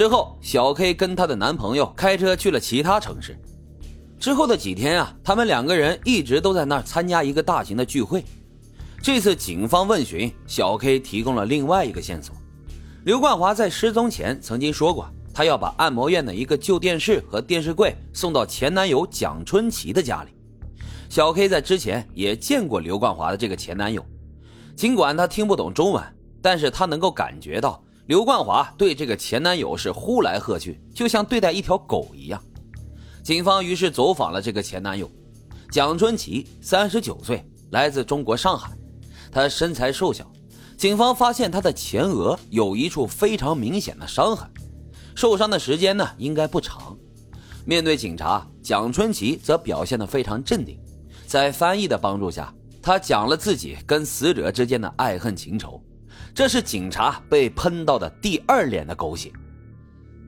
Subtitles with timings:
[0.00, 3.38] 之后，小 K 跟她的男朋友开车去了其他城市。
[4.18, 8.24] 之后的几天啊，他们两个人一直都在那儿参加一个大型的聚会。
[9.02, 12.34] 这次警方问询，小 K 提供了另外一个线索：
[13.04, 20.30] 刘冠华在失踪前曾经说过，他要把按摩院的一个旧电视和电视柜送到前男友蒋春奇的家里。
[21.10, 24.02] 小 K 在之前也见过刘冠华的这个前男友，
[24.74, 26.02] 尽管他听不懂中文，
[26.40, 27.84] 但是他能够感觉到。
[28.06, 32.42] 刘冠华对这个前男友是呼来喝去，就像对待一条狗一样。
[33.22, 35.08] 警方于是走访了这个前男友
[35.70, 38.76] 蒋春奇，三十九岁，来自中国上海。
[39.30, 40.28] 他身材瘦小，
[40.76, 44.50] 警方发现他的前额有一处非常明显的伤痕，
[45.14, 46.96] 受伤的时间呢应该不长。
[47.64, 50.76] 面对警察，蒋春奇则表现得非常镇定，
[51.26, 55.80] 在翻译的帮助下，他讲了自己跟死者之间的爱恨情仇。
[56.34, 59.32] 这是警察被喷到的第二脸的狗血。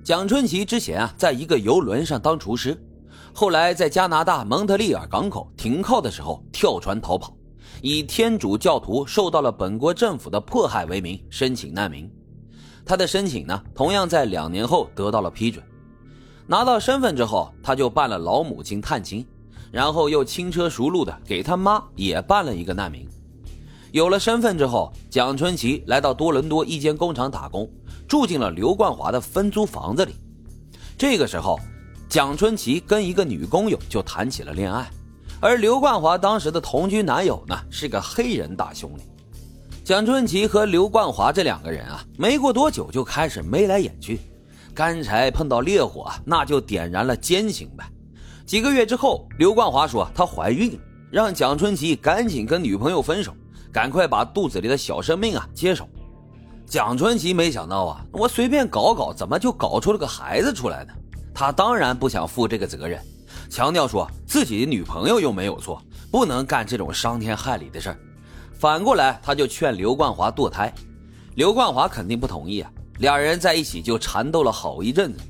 [0.04, 2.76] 蒋春奇之前啊，在一个游轮上当厨师，
[3.32, 7.36] 后来在加拿大蒙特利尔港口停靠的时候跳船逃跑，
[7.80, 12.10] 以天主教徒受到了本国政府的迫害为名申请难民。
[12.84, 15.64] 他的申请呢，同样在两年后得到了批准。
[16.48, 19.24] 拿到身份之后，他就办了老母亲探亲，
[19.70, 23.08] 然后又轻车熟路的给他妈也办了一个难民。
[23.92, 27.70] 有了身份之后，蒋春奇来到多伦多一间工厂打工，
[28.08, 30.14] 住进了刘冠华的分租房子里。
[30.96, 31.60] 这个时候，
[32.08, 34.90] 蒋春奇跟一个女工友就谈起了恋爱，
[35.40, 39.04] 而刘冠华当时的同居男友呢是个黑人大兄弟。
[39.84, 44.18] 蒋春奇和刘冠华这两个人啊，没过多久就开始眉来眼去，
[44.74, 47.84] 干柴碰到烈火，那就点燃了奸情呗。
[48.46, 50.78] 几个月之后，刘冠华说她怀孕了，
[51.10, 53.34] 让蒋春奇赶紧跟女朋友分手。
[53.72, 55.88] 赶快把肚子里的小生命啊接手！
[56.66, 60.92] 蒋春奇没想到啊，我随便搞搞，怎么就搞出了个孩子出来呢？
[61.34, 63.02] 他当然不想负这个责任，
[63.48, 67.98] 强调说自己的女朋友又没有错，不能干这种伤天害理的事儿。
[68.52, 70.72] 反过来，他就劝刘冠华堕胎，
[71.34, 72.70] 刘冠华肯定不同意啊。
[72.98, 75.20] 两人在一起就缠斗了好一阵子。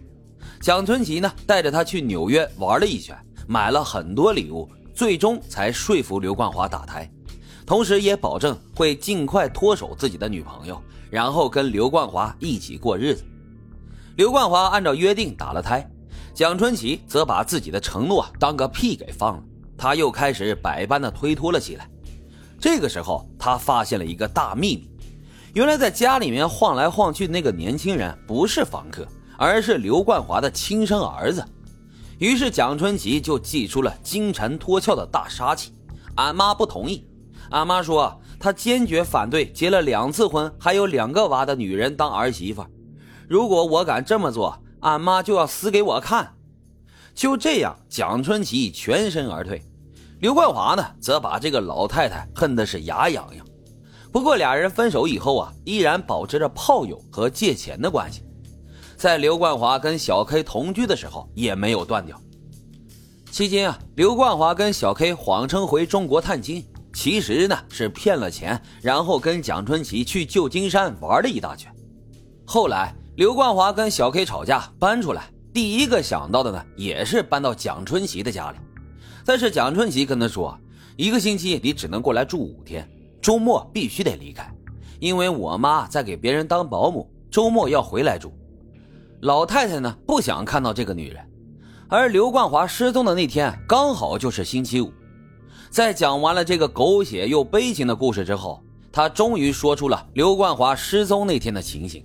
[0.60, 3.16] 蒋春奇呢，带着他去纽约玩了一圈，
[3.46, 7.08] 买了很多礼物，最终才说服刘冠华打胎。
[7.64, 10.80] 同时也保证会尽快脱手自己的女朋友，
[11.10, 13.24] 然后跟刘冠华一起过日子。
[14.16, 15.88] 刘冠华按照约定打了胎，
[16.34, 19.42] 蒋春奇则把自己的承诺当个屁给放了。
[19.78, 21.88] 他又开始百般的推脱了起来。
[22.60, 24.90] 这个时候，他发现了一个大秘密：
[25.54, 29.06] 原来在家里面晃来晃去的那个年轻人不是房客，
[29.36, 31.44] 而是刘冠华的亲生儿子。
[32.18, 35.72] 于是蒋春奇就祭出了金蝉脱壳的大杀器。
[36.16, 37.04] 俺妈不同意。
[37.52, 42.64] 俺妈说，她坚决反对结了两次婚还有两个娃的女人当儿媳妇。
[43.28, 46.34] 如果我敢这么做，俺妈就要死给我看。
[47.14, 49.62] 就这样，蒋春奇全身而退。
[50.20, 53.46] 刘冠华呢，则把这个老太太恨的是牙痒痒。
[54.10, 58.22] 不过，俩人分手以后啊，依然保持着炮友和借钱的关系。
[58.96, 62.18] 在刘冠华跟小 K 同居的时候，也没有断掉。
[63.30, 66.64] 期间啊，刘冠华跟小 K 谎称回中国探亲。
[66.92, 71.72] 其实呢是骗了钱，然后跟蒋春奇去旧金山玩了一大圈。
[72.44, 78.58] 后来刘冠华跟小 K 吵架搬出来，第一个想到的呢也是搬到蒋春奇的家里。
[79.24, 80.58] 但是蒋春奇跟他说，
[80.96, 82.88] 一个星期你只能过来住五天，
[83.20, 84.52] 周末必须得离开，
[85.00, 88.32] 因为我妈在给别人当保姆，周末要回来住。
[89.20, 91.24] 老太太呢不想看到这个女人，
[91.88, 94.92] 而刘冠华失踪的那天刚好就是星期五。
[95.72, 98.62] 在讲完了这个狗血又悲情的故事之后，
[98.92, 102.04] 他终于说出了刘冠华失踪那天的情形。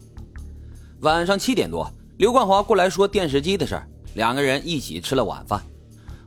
[1.02, 1.86] 晚上七点多，
[2.16, 3.78] 刘冠华过来说电视机的事，
[4.14, 5.62] 两个人一起吃了晚饭。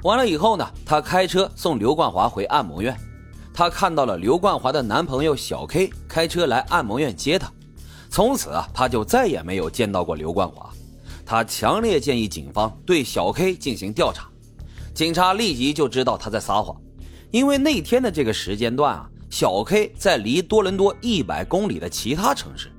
[0.03, 2.95] 完了以后呢，他开车送刘冠华回按摩院。
[3.55, 7.51] 他看到了刘冠华的男朋友小 K 开车来按摩院接他。
[8.11, 10.69] 从此啊，他就再也没有见到过刘冠华。
[11.25, 14.29] 他强烈建议警方对小 K 进行调查。
[14.93, 16.79] 警察立即就知道他在撒谎。
[17.31, 22.71] 因为那天的这个时间段啊，小 K 在离多伦多一百公里的其他城市，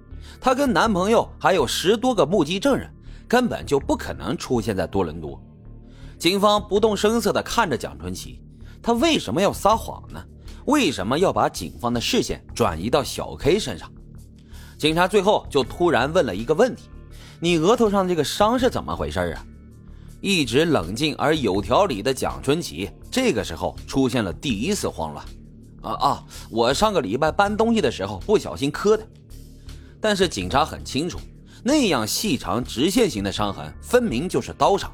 [0.41, 2.91] 她跟男朋友还有十多个目击证人，
[3.27, 5.41] 根本就不可能出现在多伦多。
[6.17, 8.41] 警方不动声色地看着蒋春奇，
[8.81, 10.21] 他为什么要撒谎呢？
[10.65, 13.91] 为什么要把警方的视线转移到小 K 身上？
[14.77, 16.89] 警察最后就突然问了一个问题
[17.39, 19.45] ：“你额头上这个伤是怎么回事啊？”
[20.21, 25.25] 一直冷静而有条理的蒋春奇，这个时候出现了第一次慌乱。
[25.81, 26.23] 啊啊！
[26.51, 29.03] 我上个礼拜搬东西的时候不小心磕的。
[29.99, 31.19] 但是警察很清楚，
[31.63, 34.91] 那样细长直线型的伤痕，分明就是刀伤。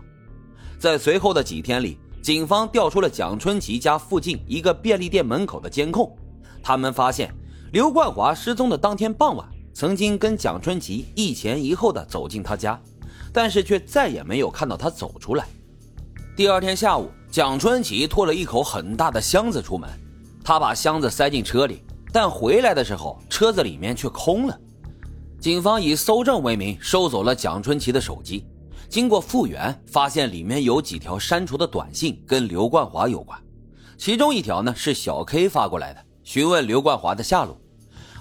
[0.80, 6.16] 在随后的几天里，警方调出了蒋春奇家附近一个便利店门口的监控，
[6.64, 7.34] 他们发现
[7.74, 12.80] 刘冠华失踪的当天傍晚，曾经跟蒋春奇一前一后的走进他家，
[13.38, 15.45] 但是却再也没有看到他走出来。
[16.36, 19.88] 第二天下午，蒋春奇拖了一口很大的箱子出门，
[20.44, 24.60] 他把箱子塞进车里，但回来的时候，车子里面却空了。
[25.39, 28.44] 警方以搜证为名收走了蒋春奇的手机，
[28.89, 33.40] 经过复原，发现里面有几条删除的短信跟刘冠华有关，
[34.00, 37.56] 其中一条呢是小 K 发过来的，询问刘冠华的下落，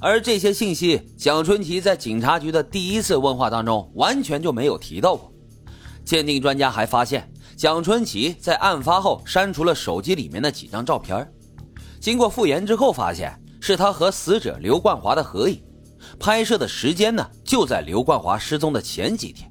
[0.00, 5.32] 而这些信息蒋春奇在警察局的第一次问话当中完全就没有提到过。
[6.04, 11.26] 鉴定专家还发现，蒋春奇在案发后删除了手机里面的几张照片，
[11.98, 15.62] 经过复原之后，发现是他和死者刘冠华的合影。
[16.20, 19.50] 拍摄的时间呢，就在刘冠华失踪的前几天。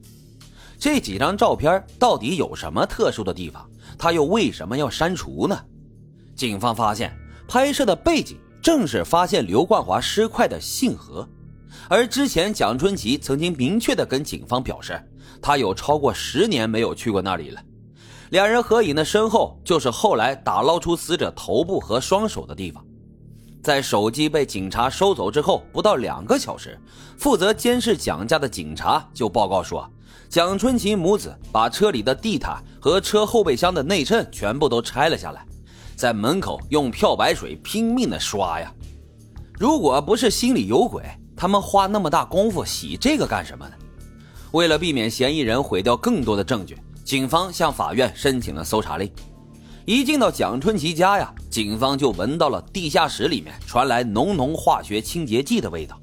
[0.80, 3.70] 这几张照片到底有什么特殊的地方？
[3.98, 5.60] 他又为什么要删除呢？
[6.36, 7.14] 警方发现，
[7.48, 11.30] 拍摄的背景正是发现刘冠华尸块的信河。
[11.88, 15.00] 而之前蒋春奇曾经明确的跟警方表示，
[15.40, 17.62] 他有超过十年没有去过那里了。
[18.32, 22.84] 两人合影的身后，就是后来打捞出死者头部和双手的地方。
[23.62, 26.76] 在手机被警察收走之后，不到两个小时，
[27.20, 29.88] 负责监视蒋家的警察就报告说，
[30.28, 35.46] 蒋春琴母子把车里的地毯和车后备箱的内衬全部都拆了下来，
[35.96, 38.72] 在门口用漂白水拼命的刷呀。
[39.58, 41.04] 如果不是心里有鬼，
[41.36, 43.74] 他们花那么大功夫洗这个干什么呢？
[44.52, 49.10] 为了避免嫌疑人毁掉更多的证据，警方向法院申请了搜查令。
[49.86, 56.00] 一进到蒋春奇家呀，警方就闻到了地下室里面传来浓浓化学清洁剂的味道，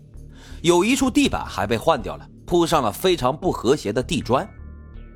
[0.63, 4.49] 有一处地板还被换掉了，铺上了非常不和谐的地砖。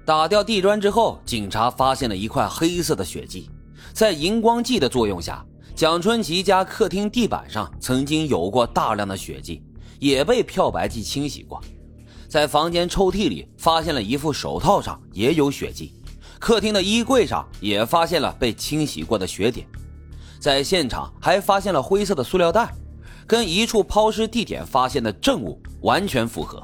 [0.05, 3.49] 打掉地砖之后，警察发现了一块黑色的血迹，
[3.97, 5.43] 在荧光剂的作用下，
[5.75, 9.63] 蒋春奇家客厅地板上曾经有过大量的血迹，
[9.99, 11.59] 也被漂白剂清洗过。
[12.29, 15.95] 在房间抽屉里发现了一副手套上也有血迹。
[16.39, 19.67] 客厅的衣柜上也发现了被清洗过的血点，
[20.39, 22.71] 在现场还发现了灰色的塑料袋，
[23.27, 26.63] 跟一处抛尸地点发现的证物完全符合。